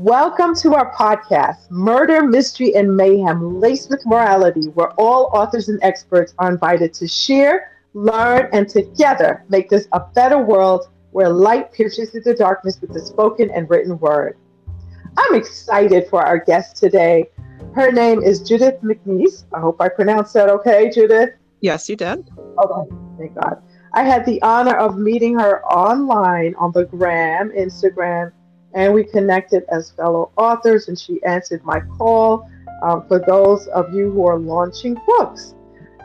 [0.00, 5.80] Welcome to our podcast, Murder, Mystery, and Mayhem, laced with morality, where all authors and
[5.82, 11.72] experts are invited to share, learn, and together make this a better world where light
[11.72, 14.36] pierces through the darkness with the spoken and written word.
[15.16, 17.28] I'm excited for our guest today.
[17.74, 19.46] Her name is Judith McNees.
[19.52, 21.30] I hope I pronounced that okay, Judith.
[21.60, 22.30] Yes, you did.
[22.38, 23.60] Okay, thank God.
[23.94, 28.30] I had the honor of meeting her online on the gram, Instagram,
[28.78, 32.48] and we connected as fellow authors, and she answered my call
[32.84, 35.56] um, for those of you who are launching books.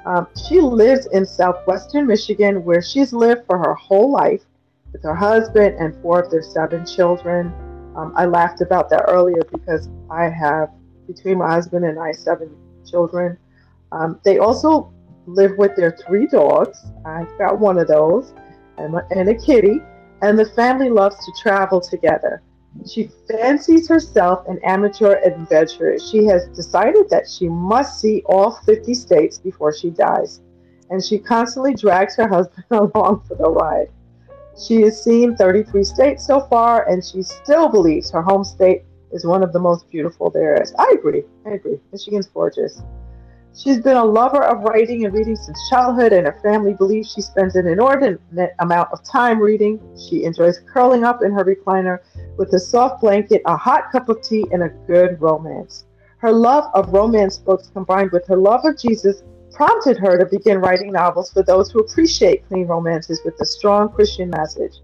[0.08, 4.42] Um, she lives in southwestern Michigan, where she's lived for her whole life
[4.92, 7.54] with her husband and four of their seven children.
[7.96, 10.70] Um, I laughed about that earlier because I have,
[11.06, 12.50] between my husband and I, seven
[12.90, 13.38] children.
[13.92, 14.92] Um, they also
[15.28, 16.80] live with their three dogs.
[17.06, 18.34] I've got one of those,
[18.80, 19.80] and, and a kitty.
[20.24, 22.42] And the family loves to travel together.
[22.86, 26.00] She fancies herself an amateur adventurer.
[26.00, 30.42] She has decided that she must see all 50 states before she dies,
[30.90, 33.90] and she constantly drags her husband along for the ride.
[34.60, 39.26] She has seen 33 states so far, and she still believes her home state is
[39.26, 40.74] one of the most beautiful there is.
[40.78, 41.24] I agree.
[41.46, 41.80] I agree.
[41.92, 42.82] Michigan's gorgeous.
[43.56, 47.22] She's been a lover of writing and reading since childhood, and her family believes she
[47.22, 48.20] spends an inordinate
[48.58, 49.80] amount of time reading.
[49.96, 52.00] She enjoys curling up in her recliner
[52.38, 55.86] with a soft blanket, a hot cup of tea, and a good romance.
[56.18, 60.58] Her love of romance books combined with her love of Jesus prompted her to begin
[60.58, 64.78] writing novels for those who appreciate clean romances with a strong Christian message.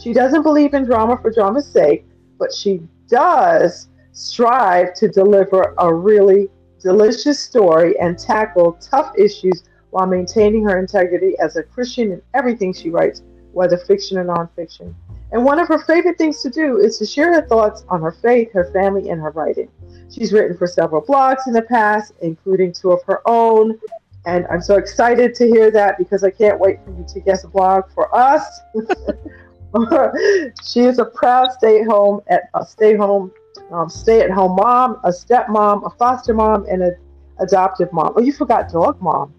[0.00, 2.06] She doesn't believe in drama for drama's sake,
[2.38, 6.48] but she does strive to deliver a really
[6.82, 12.72] delicious story and tackle tough issues while maintaining her integrity as a Christian in everything
[12.72, 14.94] she writes, whether fiction or nonfiction.
[15.32, 18.12] And one of her favorite things to do is to share her thoughts on her
[18.12, 19.68] faith, her family, and her writing.
[20.10, 23.78] She's written for several blogs in the past, including two of her own.
[24.26, 27.44] And I'm so excited to hear that because I can't wait for you to guest
[27.44, 28.60] a blog for us.
[30.64, 33.32] she is a proud stay home at a stay home
[33.70, 36.96] um, stay at home mom, a stepmom, a foster mom, and an
[37.38, 38.12] adoptive mom.
[38.16, 39.34] Oh, you forgot dog mom.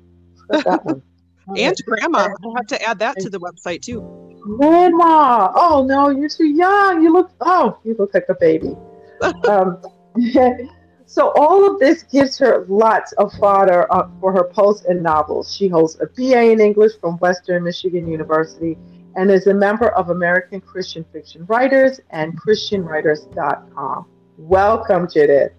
[0.50, 1.02] that one.
[1.58, 2.30] and grandma.
[2.44, 4.02] I'll have to add that to the website too.
[4.42, 5.52] Grandma.
[5.56, 7.04] Oh no, you're too young.
[7.04, 7.32] You look.
[7.42, 8.76] Oh, you look like a baby.
[9.48, 9.82] um,
[11.06, 15.56] so all of this gives her lots of fodder uh, for her posts and novels.
[15.56, 18.78] She holds a BA in English from Western Michigan University
[19.16, 24.06] and is a member of American Christian Fiction Writers and ChristianWriters.com.
[24.38, 25.52] Welcome, Judith.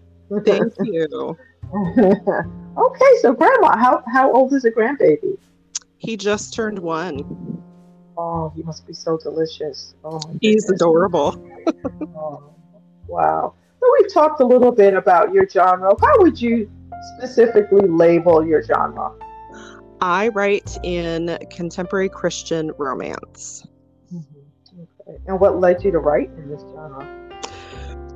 [0.44, 1.36] Thank you.
[1.74, 5.38] okay, so Grandma, how, how old is the grandbaby?
[5.98, 7.62] He just turned one.
[8.16, 9.94] Oh, he must be so delicious.
[10.04, 11.42] Oh, he's adorable.
[12.16, 12.42] oh,
[13.06, 13.54] wow.
[13.80, 15.94] So we've talked a little bit about your genre.
[16.00, 16.70] How would you
[17.16, 19.12] specifically label your genre?
[20.04, 23.66] I write in contemporary Christian romance.
[24.12, 24.80] Mm-hmm.
[24.82, 25.18] Okay.
[25.26, 27.08] And what led you to write in this genre?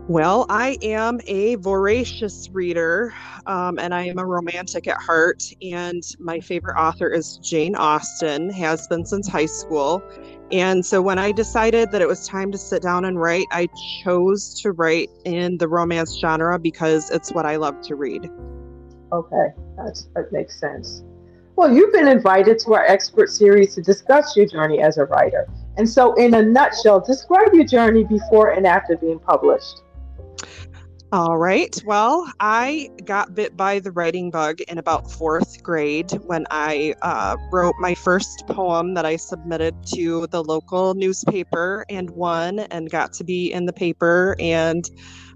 [0.07, 3.15] Well, I am a voracious reader
[3.47, 5.43] um, and I am a romantic at heart.
[5.63, 10.03] And my favorite author is Jane Austen, has been since high school.
[10.53, 13.67] And so when I decided that it was time to sit down and write, I
[14.05, 18.31] chose to write in the romance genre because it's what I love to read.
[19.11, 21.03] Okay, That's, that makes sense.
[21.59, 25.49] Well, you've been invited to our expert series to discuss your journey as a writer.
[25.77, 29.83] And so, in a nutshell, describe your journey before and after being published.
[31.11, 31.77] All right.
[31.85, 37.37] Well, I got bit by the writing bug in about fourth grade when I uh,
[37.51, 43.13] wrote my first poem that I submitted to the local newspaper and won and got
[43.15, 44.37] to be in the paper.
[44.39, 44.89] And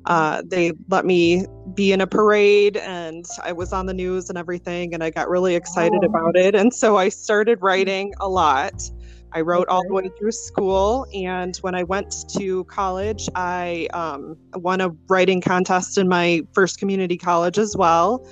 [0.07, 4.37] uh, they let me be in a parade and I was on the news and
[4.37, 4.95] everything.
[4.95, 6.07] And I got really excited oh.
[6.07, 6.55] about it.
[6.55, 8.91] And so I started writing a lot.
[9.35, 14.37] I wrote all the way through school, and when I went to college, I um,
[14.55, 18.29] won a writing contest in my first community college as well,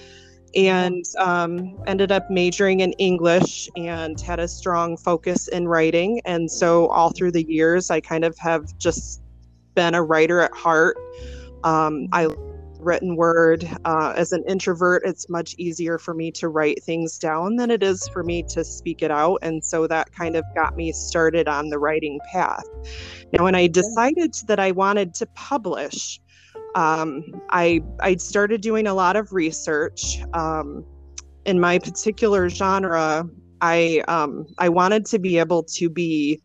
[0.54, 6.20] and um, ended up majoring in English and had a strong focus in writing.
[6.26, 9.22] And so, all through the years, I kind of have just
[9.74, 10.98] been a writer at heart.
[11.64, 12.28] Um, I
[12.80, 13.68] written word.
[13.84, 17.82] Uh, as an introvert, it's much easier for me to write things down than it
[17.82, 19.38] is for me to speak it out.
[19.42, 22.64] And so that kind of got me started on the writing path.
[23.32, 26.20] Now, when I decided that I wanted to publish,
[26.74, 30.22] um, I I started doing a lot of research.
[30.32, 30.84] Um,
[31.46, 33.28] in my particular genre,
[33.60, 36.40] I um, I wanted to be able to be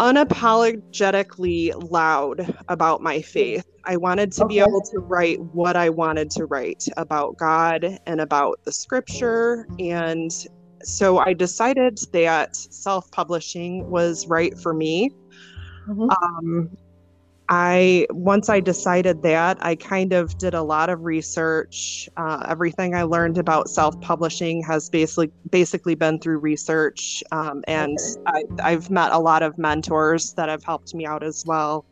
[0.00, 3.66] unapologetically loud about my faith.
[3.84, 4.54] I wanted to okay.
[4.54, 9.68] be able to write what I wanted to write about God and about the scripture.
[9.78, 10.32] And
[10.82, 15.10] so I decided that self publishing was right for me.
[15.86, 16.08] Mm-hmm.
[16.10, 16.70] Um,
[17.52, 22.08] I once I decided that I kind of did a lot of research.
[22.16, 27.98] Uh, everything I learned about self-publishing has basically basically been through research, um, and.
[28.62, 31.84] I, have met a lot of mentors that have helped me out as well.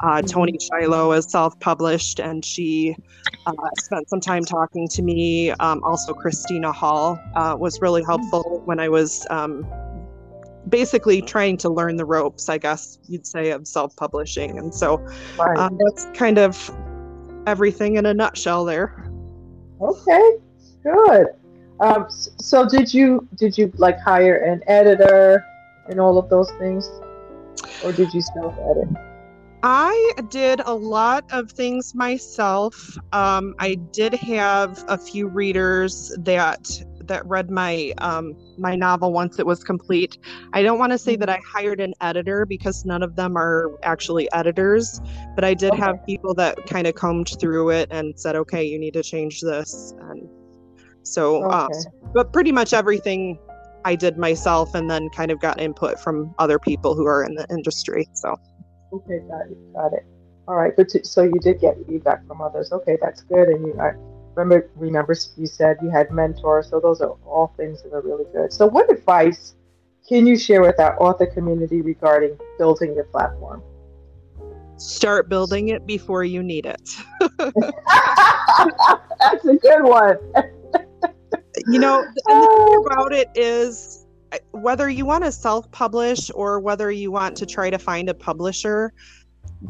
[0.00, 0.26] Uh, mm-hmm.
[0.26, 2.96] Toni Shiloh is self-published, and she
[3.46, 5.50] uh, spent some time talking to me.
[5.52, 9.64] Um, also, Christina Hall uh, was really helpful when I was um,
[10.68, 14.58] basically trying to learn the ropes, I guess you'd say, of self publishing.
[14.58, 14.98] And so
[15.38, 15.58] right.
[15.58, 16.70] um, that's kind of
[17.46, 19.10] everything in a nutshell there.
[19.80, 20.36] Okay,
[20.82, 21.26] good.
[21.80, 25.44] Um, so did you did you like hire an editor
[25.88, 26.88] and all of those things,
[27.84, 28.88] or did you self edit?
[29.64, 32.98] I did a lot of things myself.
[33.12, 39.38] Um, I did have a few readers that that read my um, my novel once
[39.38, 40.18] it was complete.
[40.52, 43.70] I don't want to say that I hired an editor because none of them are
[43.82, 45.00] actually editors,
[45.34, 45.80] but I did okay.
[45.80, 49.40] have people that kind of combed through it and said, "Okay, you need to change
[49.40, 50.28] this." And
[51.02, 51.78] so, uh, okay.
[51.78, 53.38] uh, but pretty much everything
[53.84, 57.34] I did myself, and then kind of got input from other people who are in
[57.34, 58.08] the industry.
[58.14, 58.36] So.
[58.92, 60.04] Okay, got it, got it.
[60.48, 62.72] All right, but t- so you did get feedback from others.
[62.72, 63.80] Okay, that's good, and you.
[63.80, 63.92] I,
[64.34, 68.24] remember remember you said you had mentors so those are all things that are really
[68.32, 68.52] good.
[68.52, 69.54] So what advice
[70.08, 73.62] can you share with our author community regarding building your platform?
[74.76, 76.90] Start building it before you need it.
[77.38, 77.54] That's
[79.44, 80.16] a good one.
[81.68, 82.84] You know and the thing oh.
[82.86, 87.70] about it is uh, whether you want to self-publish or whether you want to try
[87.70, 88.92] to find a publisher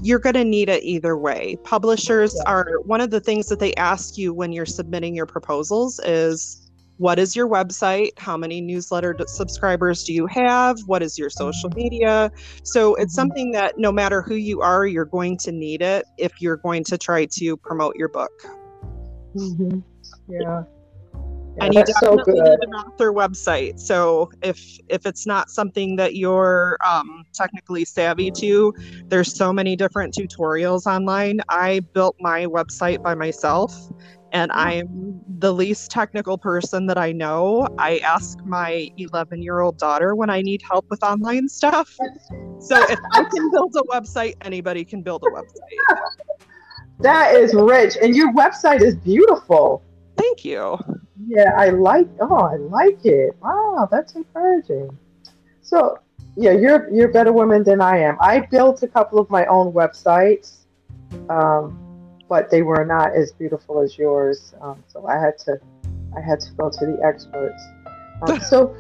[0.01, 1.57] you're going to need it either way.
[1.65, 2.51] Publishers yeah.
[2.51, 6.71] are one of the things that they ask you when you're submitting your proposals is
[6.99, 8.11] what is your website?
[8.17, 10.79] How many newsletter subscribers do you have?
[10.87, 11.79] What is your social mm-hmm.
[11.79, 12.31] media?
[12.63, 13.15] So it's mm-hmm.
[13.15, 16.85] something that no matter who you are, you're going to need it if you're going
[16.85, 18.31] to try to promote your book.
[19.35, 19.81] Mm-hmm.
[20.29, 20.63] Yeah.
[21.57, 23.79] Yeah, and you definitely so need an author website.
[23.79, 28.75] So if if it's not something that you're um, technically savvy to,
[29.07, 31.41] there's so many different tutorials online.
[31.49, 33.75] I built my website by myself,
[34.33, 34.59] and hmm.
[34.59, 37.69] I'm the least technical person that I know.
[37.79, 41.97] I ask my 11 year old daughter when I need help with online stuff.
[42.61, 45.99] So if I can build a website, anybody can build a website.
[47.01, 49.83] That is rich, and your website is beautiful.
[50.17, 50.79] Thank you.
[51.27, 52.09] Yeah, I like.
[52.21, 53.37] Oh, I like it.
[53.41, 54.97] Wow, that's encouraging.
[55.61, 55.99] So,
[56.37, 58.17] yeah, you're you're a better woman than I am.
[58.21, 60.65] I built a couple of my own websites,
[61.29, 61.79] um,
[62.29, 64.55] but they were not as beautiful as yours.
[64.61, 65.61] Um, so I had to
[66.17, 67.63] I had to go to the experts.
[68.23, 68.75] Um, so,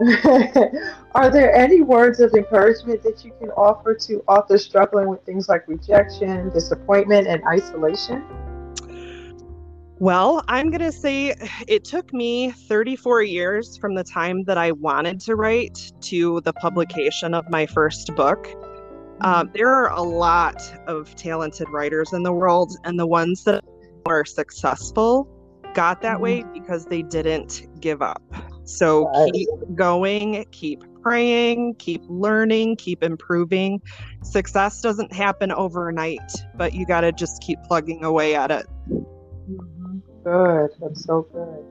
[1.14, 5.48] are there any words of encouragement that you can offer to authors struggling with things
[5.48, 8.24] like rejection, disappointment, and isolation?
[10.04, 11.34] Well, I'm going to say
[11.66, 16.52] it took me 34 years from the time that I wanted to write to the
[16.52, 18.46] publication of my first book.
[19.22, 23.64] Uh, there are a lot of talented writers in the world, and the ones that
[24.04, 25.26] are successful
[25.72, 26.52] got that way mm-hmm.
[26.52, 28.22] because they didn't give up.
[28.64, 33.80] So keep going, keep praying, keep learning, keep improving.
[34.22, 38.66] Success doesn't happen overnight, but you got to just keep plugging away at it.
[40.24, 40.70] Good.
[40.80, 41.64] That's so good.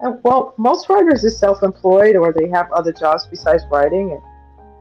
[0.00, 4.20] And well, most writers are self-employed or they have other jobs besides writing, and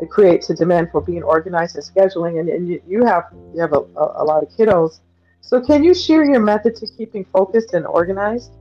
[0.01, 2.39] it creates a demand for being organized and scheduling.
[2.39, 4.99] And, and you, you have you have a, a, a lot of kiddos.
[5.41, 8.51] So, can you share your method to keeping focused and organized?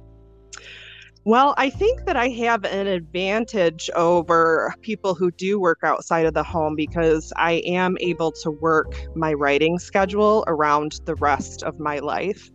[1.25, 6.33] Well, I think that I have an advantage over people who do work outside of
[6.33, 11.79] the home because I am able to work my writing schedule around the rest of
[11.79, 12.51] my life.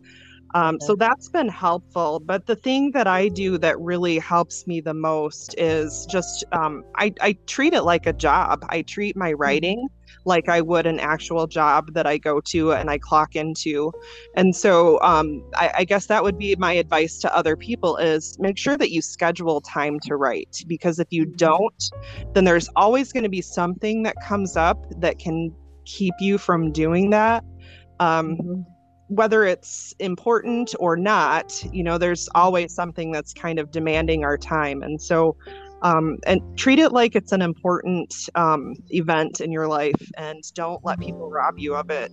[0.54, 2.20] Um, so that's been helpful.
[2.20, 6.84] But the thing that I do that really helps me the most is just um,
[6.96, 8.64] I, I, treat it like a job.
[8.70, 9.42] I treat my mm-hmm.
[9.42, 9.88] writing
[10.26, 13.92] like I would an actual job that I go to and I clock into.
[14.36, 18.38] And so um, I, I guess that would be my advice to other people is
[18.40, 21.36] make sure that you schedule time to write because if you mm-hmm.
[21.38, 21.84] don't,
[22.34, 25.54] then there's always going to be something that comes up that can
[25.86, 27.44] keep you from doing that.
[28.00, 28.73] Um, mm-hmm
[29.16, 34.38] whether it's important or not, you know, there's always something that's kind of demanding our
[34.38, 34.82] time.
[34.82, 35.36] And so
[35.84, 40.84] um, and treat it like it's an important um, event in your life and don't
[40.84, 42.12] let people rob you of it.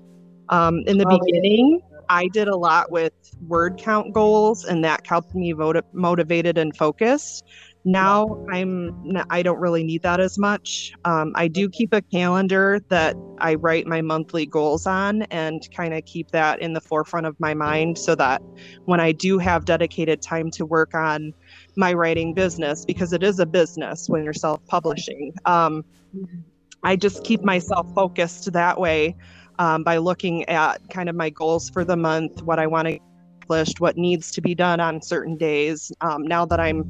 [0.49, 3.13] Um, in the oh, beginning, I did a lot with
[3.47, 7.45] word count goals, and that helped me vot- motivated and focused.
[7.85, 10.93] Now I'm I don't really need that as much.
[11.05, 15.95] Um, I do keep a calendar that I write my monthly goals on and kind
[15.95, 18.43] of keep that in the forefront of my mind so that
[18.85, 21.33] when I do have dedicated time to work on
[21.77, 25.83] my writing business, because it is a business when you're self-publishing, um,
[26.83, 29.17] I just keep myself focused that way
[29.59, 32.99] um, by looking at kind of my goals for the month, what I want to
[33.51, 35.91] accomplish, what needs to be done on certain days.
[36.01, 36.85] Um, now that I'm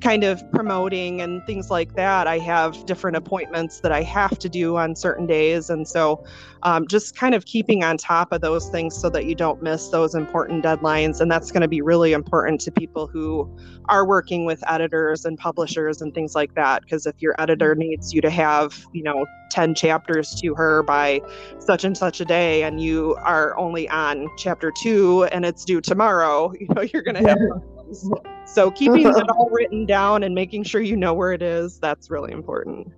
[0.00, 2.26] kind of promoting and things like that.
[2.26, 5.70] I have different appointments that I have to do on certain days.
[5.70, 6.24] And so
[6.62, 9.88] um, just kind of keeping on top of those things so that you don't miss
[9.88, 11.20] those important deadlines.
[11.20, 13.50] And that's going to be really important to people who
[13.88, 16.82] are working with editors and publishers and things like that.
[16.82, 21.20] Because if your editor needs you to have, you know, 10 chapters to her by
[21.58, 25.80] such and such a day and you are only on chapter two and it's due
[25.80, 28.35] tomorrow, you know, you're going to have.
[28.46, 32.10] So keeping it all written down and making sure you know where it is, that's
[32.10, 32.88] really important.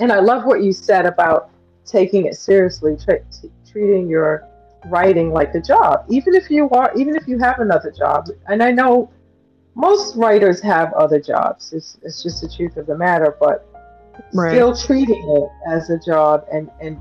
[0.00, 1.50] And I love what you said about
[1.84, 4.46] taking it seriously, tra- t- treating your
[4.86, 8.28] writing like a job, even if you are, even if you have another job.
[8.48, 9.10] And I know
[9.74, 11.72] most writers have other jobs.
[11.72, 13.66] It's, it's just the truth of the matter, but
[14.32, 14.52] right.
[14.52, 16.98] still treating it as a job and, and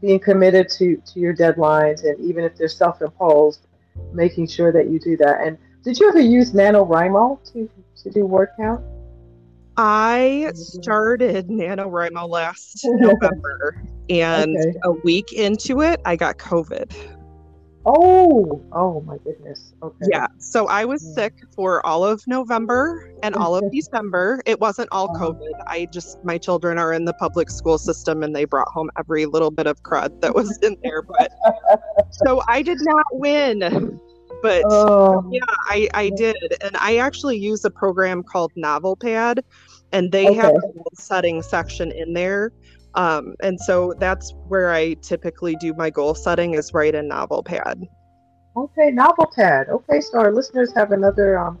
[0.00, 2.04] being committed to, to your deadlines.
[2.04, 3.66] And even if they're self-imposed,
[4.12, 5.40] making sure that you do that.
[5.40, 7.70] And did you ever use NaNoWriMo to,
[8.02, 8.84] to do word count?
[9.76, 14.78] I started NaNoWriMo last November, and okay.
[14.84, 16.92] a week into it, I got COVID.
[17.86, 19.72] Oh, oh my goodness.
[19.82, 20.06] Okay.
[20.10, 20.26] Yeah.
[20.38, 21.14] So I was yeah.
[21.14, 24.42] sick for all of November and all of December.
[24.44, 25.30] It wasn't all uh-huh.
[25.30, 25.52] COVID.
[25.66, 29.24] I just, my children are in the public school system and they brought home every
[29.24, 31.00] little bit of crud that was in there.
[31.00, 31.32] But
[32.10, 33.97] so I did not win
[34.42, 35.28] but oh.
[35.30, 39.40] yeah I, I did and i actually use a program called novelpad
[39.92, 40.36] and they okay.
[40.36, 42.52] have a setting section in there
[42.94, 47.86] um, and so that's where i typically do my goal setting is right in novelpad
[48.56, 51.58] okay novelpad okay so our listeners have another um,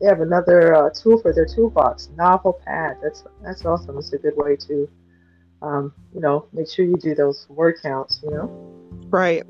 [0.00, 2.10] they have another uh, tool for their toolbox.
[2.16, 3.98] Novelpad that's that's awesome.
[3.98, 4.88] It's a good way to
[5.60, 8.46] um, you know make sure you do those word counts you know?
[9.10, 9.44] Right.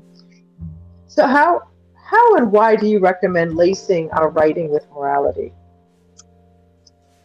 [1.06, 1.62] So how
[2.08, 5.52] how and why do you recommend lacing our writing with morality?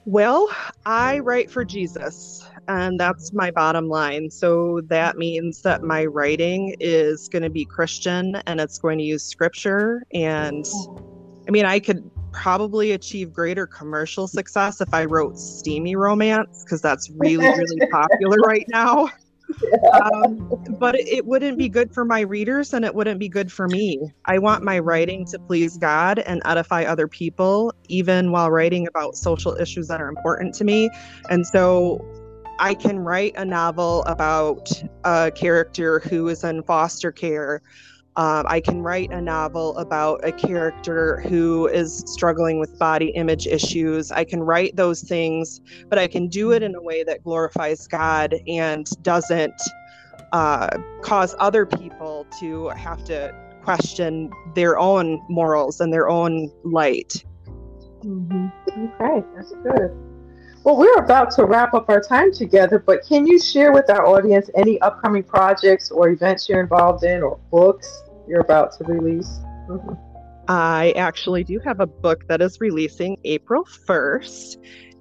[0.04, 0.50] Well,
[0.86, 4.30] I write for Jesus, and that's my bottom line.
[4.30, 9.06] So that means that my writing is going to be Christian and it's going to
[9.06, 10.04] use scripture.
[10.14, 10.66] And
[11.48, 16.82] I mean, I could probably achieve greater commercial success if I wrote steamy romance because
[16.82, 19.10] that's really, really popular right now
[19.94, 23.68] um, but it wouldn't be good for my readers and it wouldn't be good for
[23.68, 24.00] me.
[24.26, 29.16] I want my writing to please God and edify other people, even while writing about
[29.16, 30.90] social issues that are important to me.
[31.30, 32.04] And so
[32.60, 34.72] I can write a novel about
[35.04, 37.62] a character who is in foster care
[38.16, 43.48] um, I can write a novel about a character who is struggling with body image
[43.48, 44.12] issues.
[44.12, 47.88] I can write those things, but I can do it in a way that glorifies
[47.88, 49.60] God and doesn't
[50.32, 57.26] uh, cause other people to have to question their own morals and their own light.
[58.04, 58.48] Mm-hmm.
[59.02, 60.13] Okay, that's good.
[60.64, 64.08] Well, we're about to wrap up our time together, but can you share with our
[64.08, 69.42] audience any upcoming projects or events you're involved in or books you're about to release?
[69.68, 69.94] Mm-hmm.
[70.48, 74.56] I actually do have a book that is releasing April 1st,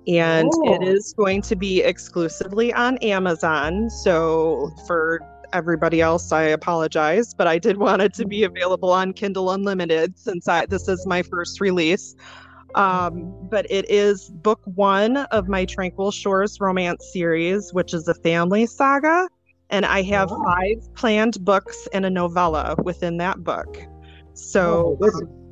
[0.08, 0.74] and oh.
[0.74, 3.88] it is going to be exclusively on Amazon.
[3.88, 5.20] So, for
[5.52, 10.18] everybody else, I apologize, but I did want it to be available on Kindle Unlimited
[10.18, 12.16] since I, this is my first release.
[12.74, 18.14] Um, but it is book one of my Tranquil Shores romance series, which is a
[18.14, 19.28] family saga.
[19.70, 20.42] And I have oh.
[20.44, 23.78] five planned books and a novella within that book.
[24.34, 25.42] So, oh,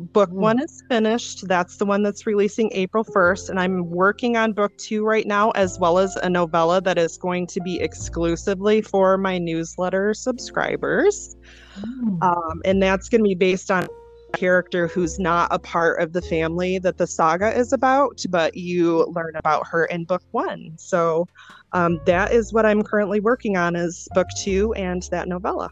[0.00, 0.40] book hmm.
[0.40, 1.46] one is finished.
[1.46, 3.50] That's the one that's releasing April 1st.
[3.50, 7.18] And I'm working on book two right now, as well as a novella that is
[7.18, 11.36] going to be exclusively for my newsletter subscribers.
[11.80, 12.22] Mm.
[12.22, 13.88] Um, and that's going to be based on
[14.32, 19.04] character who's not a part of the family that the saga is about, but you
[19.06, 20.72] learn about her in book one.
[20.76, 21.26] So
[21.72, 25.70] um, that is what I'm currently working on is book two and that novella.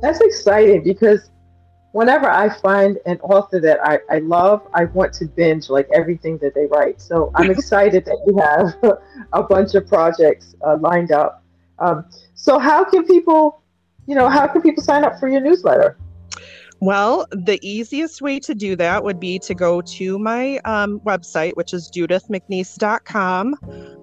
[0.00, 1.30] That's exciting because
[1.92, 6.38] whenever I find an author that I, I love, I want to binge like everything
[6.38, 7.00] that they write.
[7.00, 8.98] So I'm excited that you have
[9.32, 11.42] a bunch of projects uh, lined up.
[11.78, 13.62] Um, so how can people,
[14.06, 15.96] you know, how can people sign up for your newsletter?
[16.80, 21.56] Well, the easiest way to do that would be to go to my um, website,
[21.56, 23.56] which is judithmcnees.com.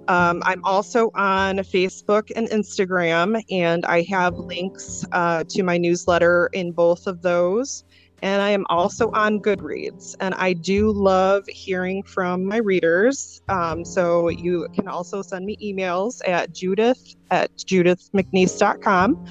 [0.10, 6.50] Um, I'm also on Facebook and Instagram, and I have links uh, to my newsletter
[6.52, 7.86] in both of those.
[8.22, 13.42] And I am also on Goodreads, and I do love hearing from my readers.
[13.50, 19.26] Um, so you can also send me emails at judith at judithmcnees.com.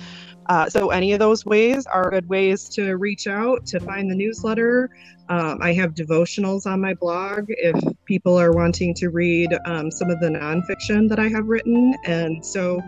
[0.47, 4.15] Uh, so any of those ways are good ways to reach out to find the
[4.15, 4.91] newsletter.
[5.29, 10.11] Um, I have devotionals on my blog if people are wanting to read um, some
[10.11, 11.95] of the nonfiction that I have written.
[12.05, 12.81] And so,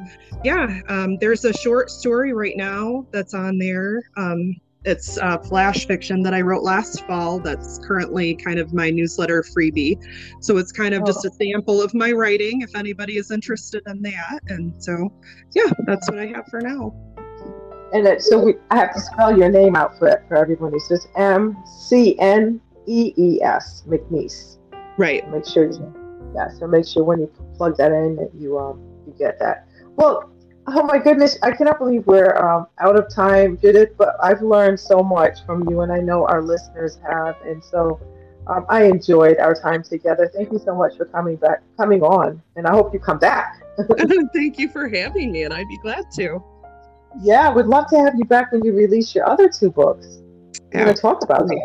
[0.45, 4.03] yeah, um, there's a short story right now that's on there.
[4.17, 8.89] Um, it's uh, flash fiction that I wrote last fall that's currently kind of my
[8.89, 9.99] newsletter freebie.
[10.41, 11.07] So it's kind of oh.
[11.07, 14.41] just a sample of my writing if anybody is interested in that.
[14.47, 15.13] And so,
[15.55, 16.95] yeah, that's what I have for now.
[17.93, 20.75] And it, so we, I have to spell your name out for for everyone.
[20.75, 24.59] It's just M C N E E S McNees.
[24.99, 25.29] Right.
[25.31, 26.49] Make sure you, yeah.
[26.59, 29.69] So make sure when you plug that in that you um you get that.
[29.97, 30.31] Well,
[30.67, 33.91] oh my goodness, I cannot believe we're um, out of time, Judith.
[33.97, 37.37] But I've learned so much from you, and I know our listeners have.
[37.45, 38.01] And so
[38.47, 40.31] um, I enjoyed our time together.
[40.35, 43.63] Thank you so much for coming back, coming on, and I hope you come back.
[44.35, 46.43] Thank you for having me, and I'd be glad to.
[47.23, 50.19] Yeah, we'd love to have you back when you release your other two books.
[50.73, 50.87] Yeah.
[50.87, 51.59] We're talk about them.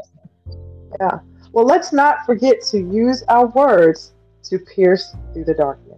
[1.00, 1.20] Yeah.
[1.52, 5.91] Well, let's not forget to use our words to pierce through the darkness.